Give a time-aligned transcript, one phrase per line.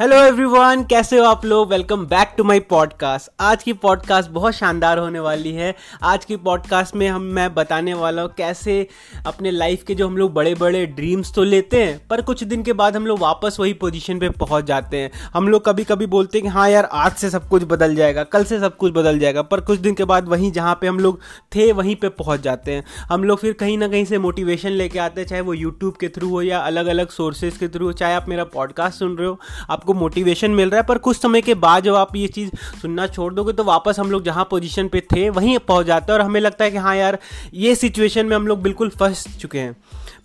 [0.00, 1.68] Hello everyone कैसे हो आप लोग?
[1.70, 6.36] Welcome back to my podcast आज की पॉडकास्ट बहुत शानदार होने वाली है। आज की
[6.36, 8.86] पॉडकास्ट में हम, मैं बताने वाला हूँ कैसे
[9.26, 12.62] अपने लाइफ के जो हम लोग बड़े बड़े ड्रीम्स तो लेते हैं, पर कुछ दिन
[12.62, 16.06] के बाद हम लोग वापस वही पोजीशन पे पहुँच जाते हैं। हम लोग कभी कभी
[16.06, 18.92] बोलते हैं कि हाँ यार, आज से सब कुछ बदल जाएगा, कल से सब कुछ
[18.92, 21.20] बदल जाएगा। पर कुछ दिन के बाद वहीं जहाँ पर हम लोग
[21.54, 24.98] थे, वहीं पर पहुँच जाते हैं। हम लोग फिर कहीं ना कहीं से मोटिवेशन लेके
[24.98, 27.92] आते हैं, चाहे वो यूट्यूब के थ्रू हो या अलग अलग सोर्सेज के थ्रू हो,
[27.92, 29.38] चाहे आप मेरा पॉडकास्ट सुन रहे हो,
[29.70, 32.50] आपको आपको मोटिवेशन मिल रहा है, पर कुछ समय के बाद जब आप ये चीज़
[32.82, 36.18] सुनना छोड़ दोगे तो वापस हम लोग जहाँ पोजिशन पे थे, वहीं पहुँच जाते हैं।
[36.18, 37.18] और हमें लगता है कि हाँ यार,
[37.54, 39.76] ये सिचुएशन में हम लोग बिल्कुल फंस चुके हैं।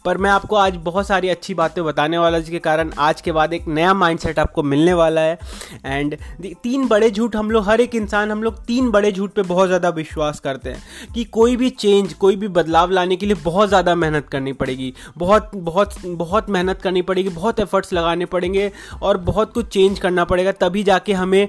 [0.05, 3.53] पर मैं आपको आज बहुत सारी अच्छी बातें बताने वाला जिसके कारण आज के बाद
[3.53, 5.37] एक नया माइंडसेट आपको मिलने वाला है।
[5.85, 9.41] एंड तीन बड़े झूठ हम लोग, हर एक इंसान, हम लोग तीन बड़े झूठ पे
[9.43, 13.35] बहुत ज़्यादा विश्वास करते हैं कि कोई भी चेंज कोई भी बदलाव लाने के लिए
[13.43, 18.71] बहुत ज़्यादा मेहनत करनी पड़ेगी। बहुत बहुत बहुत मेहनत करनी पड़ेगी, बहुत एफर्ट्स लगाने पड़ेंगे
[19.01, 21.47] और बहुत कुछ चेंज करना पड़ेगा, तभी जाके हमें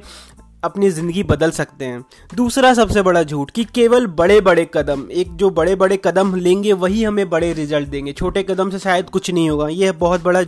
[0.65, 2.05] अपनी ज़िंदगी बदल सकते हैं।
[2.35, 6.73] दूसरा सबसे बड़ा झूठ कि केवल बड़े बड़े कदम, एक जो बड़े बड़े कदम लेंगे,
[6.73, 10.43] वही हमें बड़े रिज़ल्ट देंगे। छोटे कदम से शायद कुछ नहीं होगा। यह बहुत बड़ा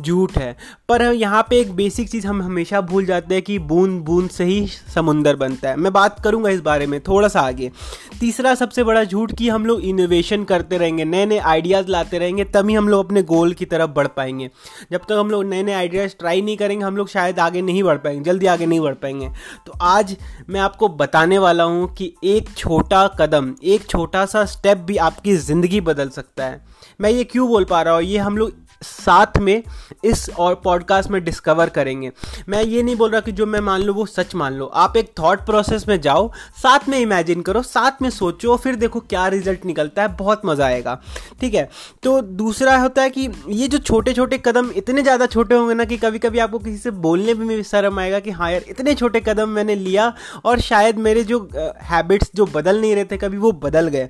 [0.00, 0.56] झूठ है।
[0.88, 4.44] पर यहाँ पे एक बेसिक चीज़ हम हमेशा भूल जाते हैं कि बूंद बूंद से
[4.44, 7.70] ही समुंदर बनता है। मैं बात करूँगा इस बारे में थोड़ा सा आगे।
[8.20, 12.44] तीसरा सबसे बड़ा झूठ कि हम लोग इनोवेशन करते रहेंगे नए नए आइडियाज़ लाते रहेंगे,
[12.44, 14.50] तभी हम लोग अपने गोल की तरफ़ बढ़ पाएँगे।
[14.92, 17.82] जब तक हम लोग नए नए आइडियाज़ ट्राई नहीं करेंगे, हम लोग शायद आगे नहीं
[17.82, 19.28] बढ़ पाएँगे, जल्दी आगे नहीं बढ़ पाएँगे।
[19.66, 20.16] तो आज
[20.50, 25.36] मैं आपको बताने वाला हूँ कि एक छोटा कदम, एक छोटा सा स्टेप भी आपकी
[25.36, 26.60] ज़िंदगी बदल सकता है।
[27.00, 28.02] मैं ये क्यों बोल पा रहा हूँ?
[28.02, 29.62] ये हम लोग साथ में
[30.04, 32.10] इस और पॉडकास्ट में डिस्कवर करेंगे।
[32.48, 34.96] मैं ये नहीं बोल रहा कि जो मैं मान लो वो सच मान लो। आप
[34.96, 36.30] एक थॉट प्रोसेस में जाओ,
[36.62, 40.66] साथ में इमेजिन करो, साथ में सोचो फिर देखो क्या रिज़ल्ट निकलता है, बहुत मज़ा
[40.66, 40.98] आएगा।
[41.40, 41.68] ठीक है?
[42.02, 45.84] तो दूसरा होता है कि ये जो छोटे छोटे कदम इतने ज़्यादा छोटे होंगे ना
[45.84, 48.94] कि कभी कभी आपको किसी से बोलने में भी शर्म आएगा कि हाँ यार, इतने
[48.94, 50.12] छोटे कदम मैंने लिया
[50.44, 51.48] और शायद मेरे जो
[51.82, 54.08] हैबिट्स जो बदल नहीं रहे थे कभी, वो बदल गए।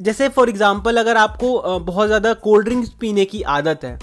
[0.00, 3.98] जैसे फॉर एग्ज़ाम्पल अगर आपको बहुत ज़्यादा कोल्ड ड्रिंक्स पीने की आदत है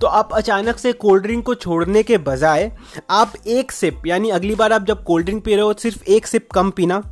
[0.00, 2.70] तो आप अचानक से कोल्ड ड्रिंक को छोड़ने के बजाय
[3.10, 6.26] आप एक सिप यानी अगली बार आप जब कोल्ड ड्रिंक पी रहे हो, सिर्फ़ एक
[6.26, 7.02] सिप कम पीना।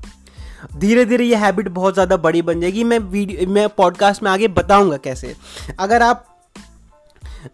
[0.76, 4.48] धीरे धीरे ये हैबिट बहुत ज़्यादा बड़ी बन जाएगी। मैं वीडियो, मैं पॉडकास्ट में आगे
[4.50, 5.34] बताऊँगा कैसे।
[5.80, 6.24] अगर आप,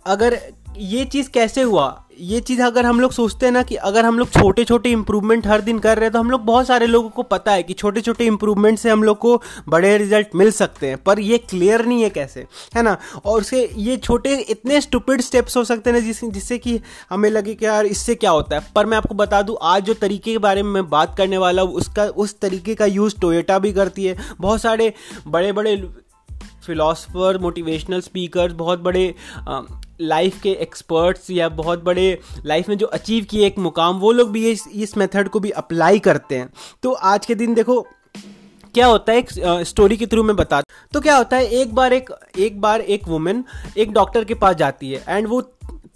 [0.06, 0.38] अगर
[0.78, 2.04] ये चीज़ कैसे हुआ?
[2.20, 5.46] ये चीज़ अगर हम लोग सोचते हैं ना कि अगर हम लोग छोटे छोटे इंप्रूवमेंट
[5.46, 7.72] हर दिन कर रहे हैं तो हम लोग बहुत सारे लोगों को पता है कि
[7.72, 9.36] छोटे छोटे इंप्रूवमेंट से हम लोग को
[9.68, 12.96] बड़े रिज़ल्ट मिल सकते हैं, पर ये क्लियर नहीं है कैसे, है ना?
[13.24, 16.78] और उसके ये छोटे इतने स्टूपिड स्टेप्स हो सकते हैं जिस जिससे कि
[17.10, 19.94] हमें लगे कि यार इससे क्या होता है। पर मैं आपको बता दूँ, आज जो
[19.94, 23.58] तरीके के बारे में मैं बात करने वाला हूँ, उसका, उस तरीके का यूज़ टोयोटा
[23.58, 24.92] भी करती है। बहुत सारे
[25.28, 25.76] बड़े बड़े
[26.70, 29.14] फिलोसफर मोटिवेशनल स्पीकर बहुत बड़े
[30.02, 34.30] लाइफ के एक्सपर्ट्स या बहुत बड़े लाइफ में जो अचीव किए एक मुकाम, वो लोग
[34.32, 36.48] भी इस इस मेथड को भी अप्लाई करते हैं।
[36.82, 37.80] तो आज के दिन देखो,
[38.74, 39.30] क्या होता है एक
[39.66, 43.08] स्टोरी के थ्रू में बता तो क्या होता है, एक बार एक एक बार एक
[43.08, 43.44] वुमेन
[43.76, 45.42] एक डॉक्टर के पास जाती है एंड वो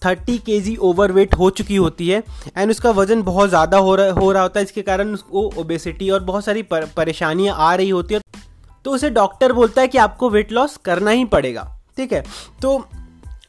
[0.04, 2.22] थर्टी के जी ओवर वेट हो चुकी होती है
[2.56, 6.10] एंड उसका वज़न बहुत ज़्यादा हो रहा हो रहा होता है, इसके कारण उसको ओबेसिटी
[6.10, 8.20] और बहुत सारी परेशानियाँ आ रही होती है।
[8.84, 12.22] तो उसे डॉक्टर बोलता है कि आपको वेट लॉस करना ही पड़ेगा, ठीक है?
[12.62, 12.76] तो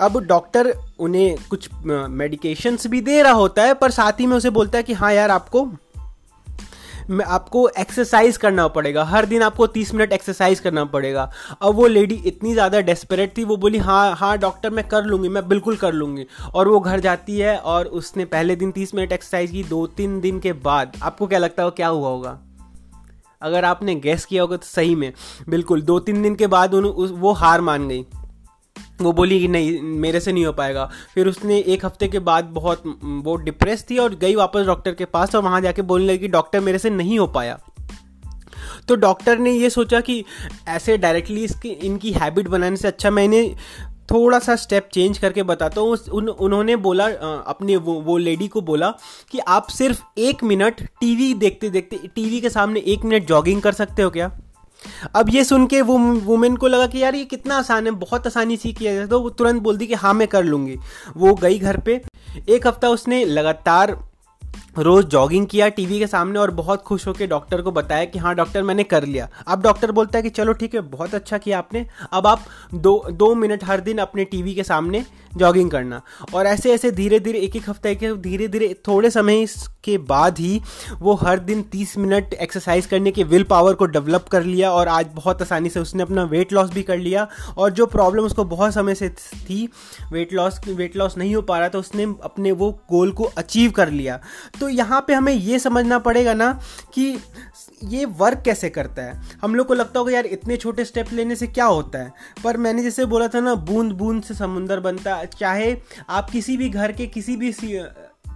[0.02, 4.50] अब डॉक्टर उन्हें कुछ मेडिकेशंस भी दे रहा होता है, पर साथ ही में उसे
[4.50, 5.70] बोलता है कि हाँ यार, आपको
[7.24, 11.30] आपको एक्सरसाइज करना पड़ेगा, हर दिन आपको तीस मिनट एक्सरसाइज करना पड़ेगा।
[11.62, 15.30] अब वो लेडी इतनी ज़्यादा डेस्परेट थी, वो बोली हाँ हाँ डॉक्टर, मैं कर लूँगी,
[15.30, 19.12] मैं बिल्कुल कर लूँगी। और वो घर जाती है और उसने पहले दिन तीस मिनट
[19.12, 22.38] एक्सरसाइज की, दो तीन दिन के बाद, आपको क्या लगता है क्या हुआ होगा?
[23.46, 25.12] अगर आपने गैस किया होगा तो सही में।
[25.50, 28.06] बिल्कुल दो तीन दिन के बाद उन वो हार मान गई।
[29.02, 32.46] वो बोली कि नहीं, मेरे से नहीं हो पाएगा। फिर उसने एक हफ़्ते के बाद
[32.46, 36.28] बहुत, वो डिप्रेस थी और गई वापस डॉक्टर के पास और वहाँ जाके बोलने लगी
[36.28, 37.60] डॉक्टर मेरे से नहीं हो पाया।
[38.88, 40.24] तो डॉक्टर ने ये सोचा कि
[40.68, 43.56] ऐसे डायरेक्टली इसकी, इनकी हैबिट बनाने से अच्छा मैंने
[44.10, 47.06] थोड़ा सा स्टेप चेंज करके बताता हूँ। उन, उन्होंने बोला
[47.48, 48.90] अपने वो वो लेडी को बोला
[49.32, 53.74] कि आप सिर्फ़ एक मिनट टीवी देखते देखते टीवी के सामने एक मिनट जॉगिंग कर
[53.74, 54.32] सकते हो क्या?
[55.16, 58.28] अब ये सुन के वो वुमेन को लगा कि यार ये कितना आसान है बहुत
[58.28, 60.78] आसानी से किया जाए। तो वो तुरंत बोल दी कि हाँ मैं कर लूँगी।
[61.18, 62.02] वो गई घर पे।
[62.50, 63.98] एक हफ़्ता उसने लगातार
[64.78, 68.34] रोज़ जॉगिंग किया टीवी के सामने और बहुत खुश होकर डॉक्टर को बताया कि हाँ
[68.36, 71.58] डॉक्टर, मैंने कर लिया। अब डॉक्टर बोलता है कि चलो ठीक है, बहुत अच्छा किया
[71.58, 75.06] आपने। अब आप दो दो मिनट हर दिन अपने टीवी के सामने
[75.38, 76.02] जॉगिंग करना।
[76.34, 79.46] और ऐसे ऐसे धीरे धीरे एक एक हफ़्ते के धीरे धीरे थोड़े समय
[79.84, 80.62] के बाद ही
[81.00, 84.88] वो हर दिन तीस मिनट एक्सरसाइज करने के विल पावर को डेवलप कर लिया और
[84.88, 87.28] आज बहुत आसानी से उसने अपना वेट लॉस भी कर लिया।
[87.58, 89.68] और जो प्रॉब्लम उसको बहुत समय से थी,
[90.12, 93.72] वेट लॉस वेट लॉस नहीं हो पा रहा था, उसने अपने वो गोल को अचीव
[93.72, 94.20] कर लिया।
[94.60, 96.60] तो यहाँ पे हमें ये समझना पड़ेगा ना
[96.94, 97.18] कि
[97.84, 101.36] ये वर्क कैसे करता है। हम लोग को लगता होगा, यार, इतने छोटे स्टेप लेने
[101.36, 102.14] से क्या होता है?
[102.44, 105.78] पर मैंने जैसे बोला था ना बूंद बूंद से समुंदर बनता है। चाहे
[106.10, 107.52] आप किसी भी घर के किसी भी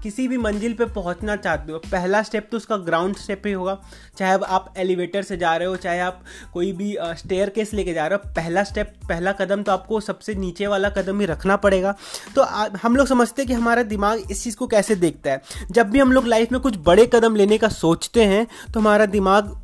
[0.03, 3.77] किसी भी मंजिल पे पहुँचना चाहते हो। पहला स्टेप तो उसका ग्राउंड स्टेप ही होगा।
[4.17, 6.21] चाहे अब आप एलिवेटर से जा रहे हो चाहे आप
[6.53, 10.35] कोई भी स्टेयर केस लेके जा रहे हो पहला स्टेप पहला कदम तो आपको सबसे
[10.35, 11.95] नीचे वाला कदम ही रखना पड़ेगा।
[12.35, 15.41] तो आ, हम लोग समझते हैं कि हमारा दिमाग इस चीज़ को कैसे देखता है।
[15.71, 19.05] जब भी हम लोग लाइफ में कुछ बड़े कदम लेने का सोचते हैं तो हमारा
[19.07, 19.55] दिमाग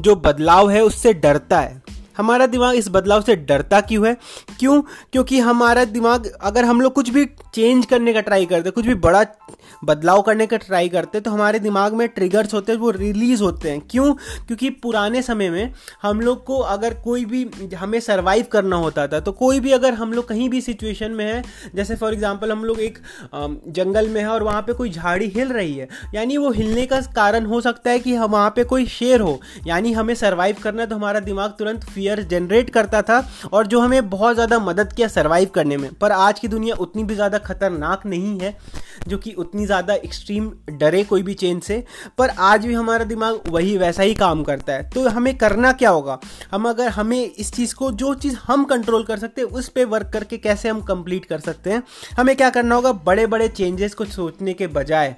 [0.00, 1.82] जो बदलाव है उससे डरता है।
[2.16, 4.16] हमारा दिमाग इस बदलाव से डरता क्यों है?
[4.58, 4.80] क्यों?
[5.12, 7.24] क्योंकि हमारा दिमाग, अगर हम लोग कुछ भी
[7.54, 9.24] चेंज करने का ट्राई करते, कुछ भी बड़ा
[9.84, 13.70] बदलाव करने का ट्राई करते तो हमारे दिमाग में ट्रिगर्स होते हैं, वो रिलीज़ होते
[13.70, 14.12] हैं। क्यों?
[14.46, 15.72] क्योंकि पुराने समय में
[16.02, 19.94] हम लोग को अगर कोई भी हमें सर्वाइव करना होता था तो कोई भी अगर
[19.94, 21.42] हम लोग कहीं भी सिचुएशन में है,
[21.74, 22.98] जैसे फॉर एग्ज़ाम्पल हम लोग एक
[23.70, 27.00] जंगल में है और वहाँ पर कोई झाड़ी हिल रही है, यानी वो हिलने का
[27.16, 30.88] कारण हो सकता है कि वहाँ पर कोई शेर हो, यानी हमें सर्वाइव करना है
[30.88, 33.18] तो हमारा दिमाग तुरंत फियर जनरेट करता था
[33.52, 37.04] और जो हमें बहुत ज़्यादा मदद किया सर्वाइव करने में। पर आज की दुनिया उतनी
[37.04, 38.56] भी ज़्यादा खतरनाक नहीं है,
[39.08, 41.82] जो कि उतनी ज़्यादा एक्सट्रीम डरे कोई भी चेंज से।
[42.18, 45.90] पर आज भी हमारा दिमाग वही वैसा ही काम करता है। तो हमें करना क्या
[45.90, 46.18] होगा?
[46.52, 49.84] हम अगर हमें इस चीज़ को, जो चीज़ हम कंट्रोल कर सकते हैं, उस पर
[49.86, 51.82] वर्क करके कैसे हम कंप्लीट कर सकते हैं?
[52.18, 52.92] हमें क्या करना होगा?
[53.06, 55.14] बड़े बड़े चेंजेस को सोचने के बजाय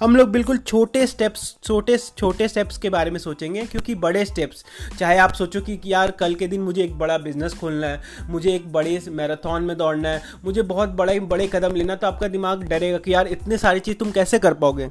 [0.00, 4.64] हम लोग बिल्कुल छोटे स्टेप्स छोटे छोटे स्टेप्स के बारे में सोचेंगे, क्योंकि बड़े स्टेप्स
[4.98, 8.00] चाहे आप सोचो कि यार कल के दिन मुझे एक बड़ा बिज़नेस खोलना है,
[8.30, 12.28] मुझे एक बड़े मैराथन में दौड़ना है, मुझे बहुत बड़े बड़े कदम लेना तो आपका
[12.28, 14.84] दिमाग डरेगा कि यार इतने सारी चीज़ तुम कैसे कर पाओगे?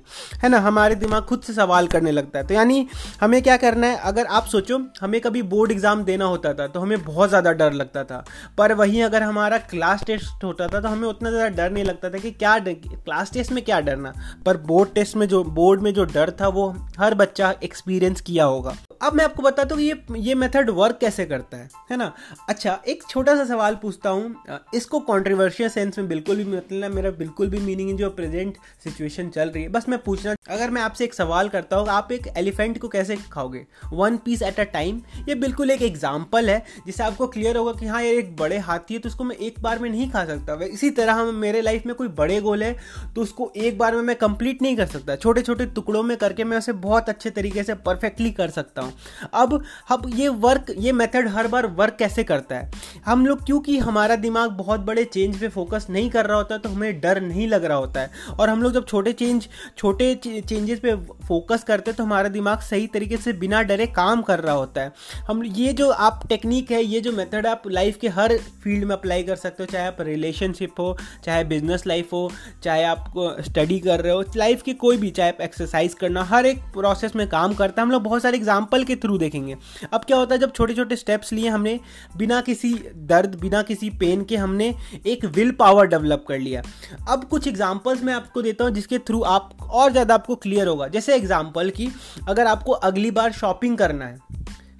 [0.44, 0.60] है ना?
[0.60, 2.86] हमारे दिमाग खुद से सवाल करने लगता है। तो यानी
[3.22, 3.98] हमें क्या करना है?
[4.04, 7.74] अगर आप सोचो, हमें कभी बोर्ड एग्ज़ाम देना होता था तो हमें बहुत ज़्यादा डर
[7.74, 8.24] लगता था।
[8.58, 12.10] पर वहीं अगर हमारा क्लास टेस्ट होता था तो हमें उतना ज़्यादा डर नहीं लगता
[12.10, 14.14] था कि क्या क्लास टेस्ट में क्या डरना।
[14.46, 16.70] पर बोर्ड टेस्ट में जो बोर्ड में जो डर था, वो
[17.00, 21.26] हर बच्चा एक्सपीरियंस किया होगा। अब मैं आपको बताता हूँ ये ये मेथड वर्क कैसे
[21.26, 22.12] करता है है ना?
[22.50, 27.12] अच्छा एक छोटा सा सवाल पूछता हूँ। इसको कॉन्ट्रोवर्शियल सेंस में बिल्कुल भी मतलब मेरा
[27.14, 31.04] बिल्कुल भी मीनिंग जो प्रेजेंट सिचुएशन चल रही है। बस मैं पूछना, अगर मैं आपसे
[31.06, 33.66] एक सवाल करता हूँ, आप एक एलिफेंट को कैसे खाओगे?
[33.94, 37.86] One piece at a time ये बिल्कुल एक एग्ज़ाम्पल है, जिससे आपको क्लियर होगा कि
[37.86, 40.60] हाँ ये एक बड़े हाथी है तो उसको मैं एक बार में नहीं खा सकता।
[40.66, 42.76] इसी तरह हम, मेरे लाइफ में कोई बड़े गोल है
[43.16, 46.44] तो उसको एक बार में मैं कंप्लीट नहीं कर सकता। छोटे छोटे टुकड़ों में करके
[46.44, 48.89] मैं उसे बहुत अच्छे तरीके से परफेक्टली कर सकता हूँ।
[49.34, 52.72] अब अब ये वर्क ये मेथड हर बार वर्क कैसे करता है?
[53.06, 56.62] हम लोग, क्योंकि हमारा दिमाग बहुत बड़े चेंज पे फोकस नहीं कर रहा होता है
[56.62, 59.48] तो हमें डर नहीं लग रहा होता है। और हम लोग जब छोटे चेंज
[59.78, 60.96] छोटे चेंजेस पे
[61.28, 64.82] फोकस करते हैं तो हमारा दिमाग सही तरीके से बिना डरे काम कर रहा होता
[64.82, 64.94] है।
[65.28, 68.96] हम, ये जो आप टेक्निक है, ये जो मेथड आप लाइफ के हर फ़ील्ड में
[68.96, 72.30] अप्लाई कर सकते हो, चाहे आप रिलेशनशिप हो, चाहे बिज़नेस लाइफ हो,
[72.64, 76.46] चाहे आप स्टडी कर रहे हो लाइफ की कोई भी, चाहे आप एक्सरसाइज करना, हर
[76.46, 79.56] एक प्रोसेस में काम करता है। हम लोग बहुत सारे एग्ज़ाम्पल के थ्रू देखेंगे।
[79.94, 81.80] अब क्या होता है, जब छोटे छोटे स्टेप्स लिए हमने,
[82.18, 84.74] बिना किसी दर्द, बिना किसी पेन के हमने
[85.06, 86.62] एक विल पावर डेवलप कर लिया।
[87.08, 90.88] अब कुछ एग्जाम्पल्स मैं आपको देता हूँ, जिसके थ्रू आप और ज़्यादा आपको क्लियर होगा।
[90.90, 91.90] जैसे एग्ज़ाम्पल की,
[92.28, 94.28] अगर आपको अगली बार शॉपिंग करना है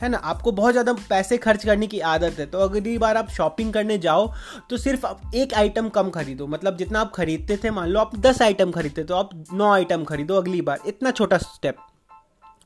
[0.02, 0.18] है ना?
[0.20, 3.98] आपको बहुत ज़्यादा पैसे खर्च करने की आदत है तो अगली बार आप शॉपिंग करने
[3.98, 4.32] जाओ
[4.70, 8.16] तो सिर्फ़ आप एक आइटम कम खरीदो। मतलब जितना आप खरीदते थे, मान लो आप
[8.18, 11.78] दस आइटम खरीदते तो आप नौ आइटम खरीदो अगली बार। इतना छोटा स्टेप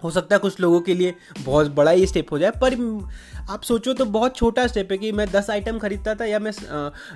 [0.03, 2.73] हो सकता है कुछ लोगों के लिए बहुत बड़ा ही स्टेप हो जाए, पर
[3.49, 6.51] आप सोचो तो बहुत छोटा स्टेप है कि मैं दस आइटम खरीदता था या मैं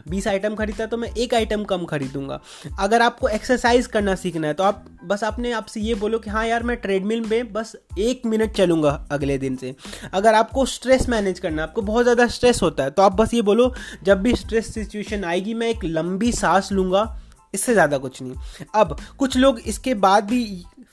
[0.10, 2.40] बीस आइटम खरीदता तो मैं एक आइटम कम खरीदूँगा।
[2.80, 6.46] अगर आपको एक्सरसाइज करना सीखना है तो आप बस आपने आपसे ये बोलो कि हाँ
[6.48, 9.76] यार मैं ट्रेडमिल में बस एक मिनट चलूँगा अगले दिन से।
[10.14, 13.42] अगर आपको स्ट्रेस मैनेज करना आपको बहुत ज़्यादा स्ट्रेस होता है तो आप बस ये
[13.44, 17.20] बोलो, जब भी स्ट्रेस सिचुएशन आएगी, मैं एक लंबी सांस लूँगा,
[17.54, 18.34] इससे ज़्यादा कुछ नहीं।
[18.76, 20.44] अब कुछ लोग इसके बाद भी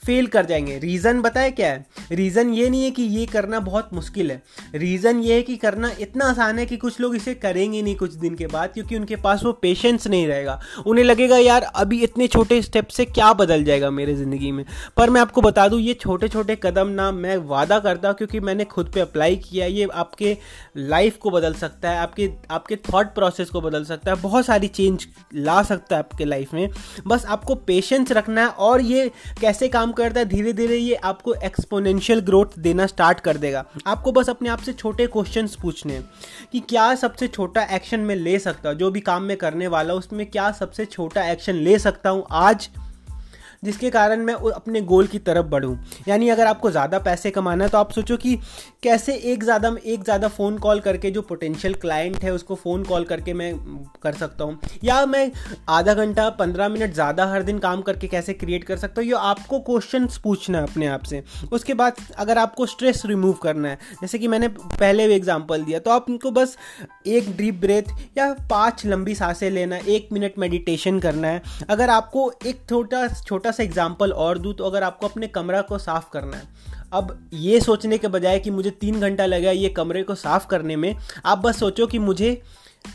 [0.05, 1.85] फेल कर जाएँगे। रीज़न बताए क्या है?
[2.11, 4.41] रीज़न ये नहीं है कि ये करना बहुत मुश्किल है।
[4.75, 8.13] रीज़न ये है कि करना इतना आसान है कि कुछ लोग इसे करेंगे नहीं कुछ
[8.13, 12.27] दिन के बाद, क्योंकि उनके पास वो पेशेंस नहीं रहेगा। उन्हें लगेगा, यार, अभी इतने
[12.27, 14.63] छोटे स्टेप से क्या बदल जाएगा मेरे ज़िंदगी में?
[14.97, 18.39] पर मैं आपको बता दूँ, ये छोटे छोटे कदम ना मैं वादा करता हूँ, क्योंकि
[18.39, 20.37] मैंने खुद पर अप्लाई किया ये आपके
[20.77, 24.67] लाइफ को बदल सकता है, आपके आपके थाट प्रोसेस को बदल सकता है, बहुत सारी
[24.67, 26.69] चेंज ला सकता है आपके लाइफ में।
[27.07, 31.33] बस आपको पेशेंस रखना है, और ये कैसे काम करता है धीरे धीरे ये आपको
[31.33, 35.99] एक्सपोनेंशियल ग्रोथ देना स्टार्ट कर देगा। आपको बस अपने आप से छोटे क्वेश्चन पूछने
[36.51, 38.77] कि क्या सबसे छोटा एक्शन मैं ले सकता हूँ?
[38.77, 42.25] जो भी काम मैं करने वाला हूँ, उसमें क्या सबसे छोटा एक्शन ले सकता हूँ
[42.31, 42.69] आज?
[43.65, 47.69] जिसके कारण मैं अपने गोल की तरफ़ बढ़ूँ। यानी अगर आपको ज़्यादा पैसे कमाना है
[47.69, 48.35] तो आप सोचो कि
[48.83, 53.03] कैसे एक ज़्यादा एक ज़्यादा फ़ोन कॉल करके जो पोटेंशियल क्लाइंट है, उसको फ़ोन कॉल
[53.05, 53.53] करके मैं
[54.03, 55.31] कर सकता हूँ। या मैं
[55.69, 59.09] आधा घंटा, पंद्रह मिनट ज़्यादा हर दिन काम करके कैसे क्रिएट कर सकता हूँ?
[59.09, 63.69] ये आपको क्वेश्चन पूछना है अपने आप से। उसके बाद अगर आपको स्ट्रेस रिमूव करना
[63.69, 66.57] है, जैसे कि मैंने पहले भी एग्ज़ाम्पल दिया तो आप उनको बस
[67.07, 72.31] एक डीप ब्रेथ या पाँच लंबी साँसें लेना, एक मिनट मेडिटेशन करना है। अगर आपको
[72.45, 76.37] एक छोटा छोटा सा एग्ज़ाम्पल और दूँ तो अगर आपको अपने कमरा को साफ़ करना
[76.37, 76.43] है,
[76.93, 80.75] अब ये सोचने के बजाय कि मुझे तीन घंटा लगा ये कमरे को साफ़ करने
[80.75, 80.95] में,
[81.25, 82.41] आप बस सोचो कि मुझे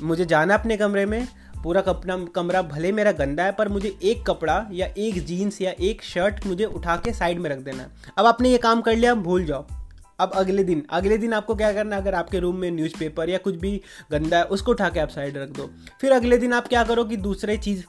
[0.02, 1.26] मुझे जाना अपने कमरे में,
[1.62, 5.72] पूरा कपड़ा, कमरा भले मेरा गंदा है, पर मुझे एक कपड़ा या एक जीन्स या
[5.80, 8.96] एक शर्ट मुझे उठा के साइड में रख देना है। अब आपने ये काम कर
[8.96, 9.66] लिया भूल जाओ।
[10.18, 12.02] अब अगले दिन अगले दिन आपको क्या करना है?
[12.02, 13.80] अगर आपके रूम में न्यूज़पेपर या कुछ भी
[14.12, 17.04] गंदा है, उसको उठा के आप साइड रख दो। फिर अगले दिन आप क्या करो
[17.04, 17.84] कि दूसरे चीज़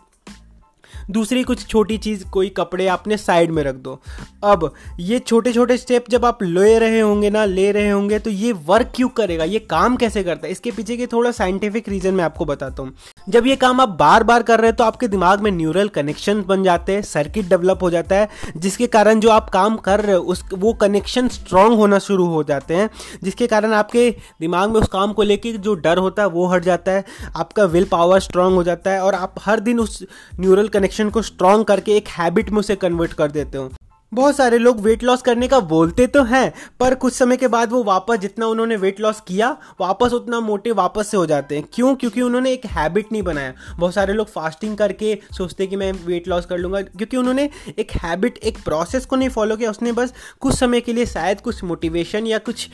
[1.12, 4.00] दूसरी कुछ छोटी चीज़, कोई कपड़े आपने साइड में रख दो।
[4.44, 8.30] अब ये छोटे छोटे स्टेप जब आप ले रहे होंगे ना, ले रहे होंगे तो
[8.30, 9.44] ये वर्क क्यों करेगा?
[9.44, 10.52] ये काम कैसे करता है?
[10.52, 12.94] इसके पीछे के थोड़ा साइंटिफिक रीज़न मैं आपको बताता हूँ।
[13.30, 16.42] जब ये काम आप बार बार कर रहे हैं तो आपके दिमाग में न्यूरल कनेक्शन
[16.42, 20.16] बन जाते हैं सर्किट डेवलप हो जाता है, जिसके कारण जो आप काम कर रहे
[20.16, 22.90] हो, उस, वो कनेक्शन स्ट्रांग होना शुरू हो जाते हैं,
[23.24, 24.10] जिसके कारण आपके
[24.42, 27.04] दिमाग में उस काम को लेके जो डर होता है, वो हट जाता है,
[27.36, 30.04] आपका विल पावर स्ट्रांग हो जाता है, और आप हर दिन उस
[30.40, 33.72] न्यूरल कनेक्शन को स्ट्रॉन्ग करके एक हैबिट में उसे कन्वर्ट कर देते हो।
[34.12, 37.72] बहुत सारे लोग वेट लॉस करने का बोलते तो हैं, पर कुछ समय के बाद
[37.72, 39.50] वो वापस जितना उन्होंने वेट लॉस किया,
[39.82, 41.94] वापस उतना मोटे वापस से हो जाते हैं। क्यों?
[41.96, 46.28] क्योंकि उन्होंने एक हैबिट नहीं बनाया। बहुत सारे लोग फास्टिंग करके सोचते कि मैं वेट
[46.28, 47.50] लॉस कर लूँगा, क्योंकि उन्होंने
[47.80, 51.42] एक हैबिट एक प्रोसेस को नहीं फॉलो किया। उसने बस कुछ समय के लिए शायद
[51.42, 52.68] कुछ मोटिवेशन या कुछ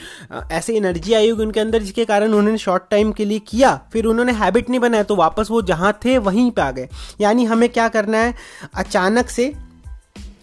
[0.52, 4.06] ऐसी एनर्जी आई होगी उनके अंदर, जिसके कारण उन्होंने शॉर्ट टाइम के लिए किया। फिर
[4.06, 6.90] उन्होंने हैबिट नहीं बनाया तो वापस वो जहाँ थे, वहीं पर आ गए।
[7.22, 8.34] यानी हमें क्या करना है?
[8.76, 9.54] अचानक से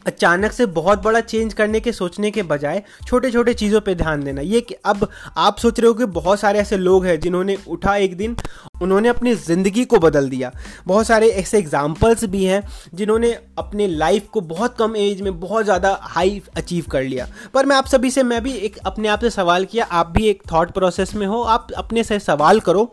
[0.07, 4.23] अचानक से बहुत बड़ा चेंज करने के, सोचने के बजाय छोटे छोटे चीज़ों पे ध्यान
[4.25, 7.57] देना। ये कि अब आप सोच रहे हो कि बहुत सारे ऐसे लोग हैं जिन्होंने
[7.69, 8.37] उठा एक दिन,
[8.83, 10.53] उन्होंने अपनी ज़िंदगी को बदल दिया।
[10.87, 12.63] बहुत सारे ऐसे एग्जाम्पल्स भी हैं
[12.95, 17.67] जिन्होंने अपने लाइफ को बहुत कम एज में बहुत ज़्यादा हाई अचीव कर लिया। पर
[17.67, 20.43] मैं आप सभी से, मैं भी एक अपने आप से सवाल किया, आप भी एक
[20.53, 22.93] थॉट प्रोसेस में हो, आप अपने से सवाल करो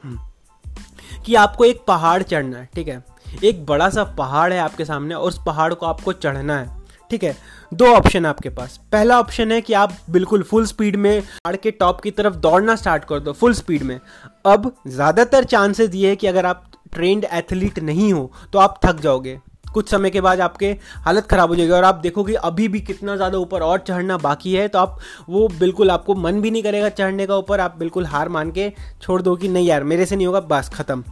[1.25, 3.03] कि आपको एक पहाड़ चढ़ना है, ठीक है?
[3.43, 6.80] एक बड़ा सा पहाड़ है आपके सामने और उस पहाड़ को आपको चढ़ना है।
[7.11, 7.35] ठीक है,
[7.71, 11.71] दो ऑप्शन आपके पास। पहला ऑप्शन है कि आप बिल्कुल फुल स्पीड में पहाड़ के
[11.73, 13.99] टॉप की तरफ़ दौड़ना स्टार्ट कर दो फुल स्पीड में।
[14.45, 18.99] अब ज़्यादातर चांसेस ये है कि अगर आप ट्रेंड एथलीट नहीं हो तो आप थक
[19.01, 19.39] जाओगे।
[19.73, 20.69] कुछ समय के बाद आपके
[21.05, 24.53] हालत ख़राब हो जाएगी और आप देखोगे अभी भी कितना ज़्यादा ऊपर और चढ़ना बाकी
[24.53, 24.97] है तो आप
[25.29, 28.71] वो बिल्कुल आपको मन भी नहीं करेगा चढ़ने का ऊपर। आप बिल्कुल हार मान के
[29.01, 31.03] छोड़ दो कि नहीं यार, मेरे से नहीं होगा, बस ख़त्म।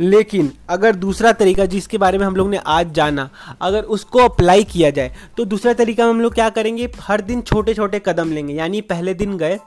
[0.00, 3.28] लेकिन अगर दूसरा तरीका जिसके बारे में हम लोग ने आज जाना,
[3.62, 6.88] अगर उसको अप्लाई किया जाए तो दूसरा तरीका हम लोग क्या करेंगे?
[7.00, 9.58] हर दिन छोटे छोटे कदम लेंगे। यानी पहले दिन गए,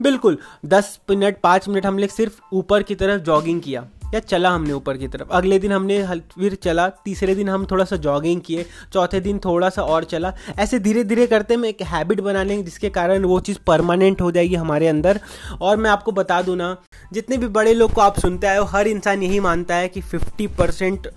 [0.00, 4.50] बिल्कुल, दस मिनट, पाँच मिनट हम लोग सिर्फ़ ऊपर की तरफ़ जॉगिंग किया। या चला
[4.50, 6.02] हमने ऊपर की तरफ़। अगले दिन हमने
[6.34, 10.32] फिर चला, तीसरे दिन हम थोड़ा सा जॉगिंग किए, चौथे दिन थोड़ा सा और चला।
[10.58, 14.30] ऐसे धीरे धीरे करते हम एक हैबिट बना लेंगे जिसके कारण वो चीज़ परमानेंट हो
[14.30, 15.20] जाएगी हमारे अंदर।
[15.60, 16.76] और मैं आपको बता दूँ ना,
[17.12, 20.00] जितने भी बड़े लोग को आप सुनते आए हो, हर इंसान यही मानता है कि
[20.00, 21.08] 50 परसेंट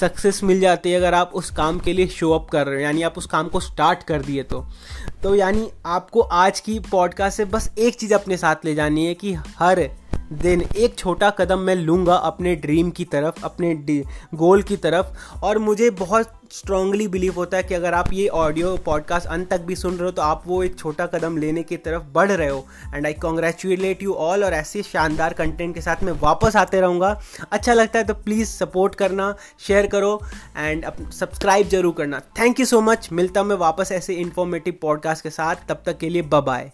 [0.00, 2.82] सक्सेस मिल जाती है अगर आप उस काम के लिए शो अप कर रहे हो,
[2.82, 4.66] यानी आप उस काम को स्टार्ट कर दिए तो।
[5.22, 9.14] तो यानी आपको आज की पॉडकास्ट से बस एक चीज़ अपने साथ ले जानी है
[9.14, 9.88] कि हर
[10.32, 14.02] देन एक छोटा कदम मैं लूँगा अपने ड्रीम की तरफ़, अपने
[14.34, 18.76] गोल की तरफ़। और मुझे बहुत स्ट्रांगली बिलीव होता है कि अगर आप ये ऑडियो
[18.76, 21.76] पॉडकास्ट अंत तक भी सुन रहे हो तो आप वो एक छोटा कदम लेने की
[21.76, 26.02] तरफ़ बढ़ रहे हो। And I congratulate you all और ऐसे शानदार कंटेंट के साथ
[26.04, 27.20] मैं वापस आते रहूँगा।
[27.52, 29.34] अच्छा लगता है तो प्लीज़ सपोर्ट करना
[29.66, 30.20] शेयर करो
[30.56, 35.30] एंड सब्सक्राइब ज़रूर करना। थैंक यू सो मच मिलता मैं वापस ऐसे इन्फॉर्मेटिव पॉडकास्ट के
[35.30, 36.70] साथ। तब तक के लिए बाय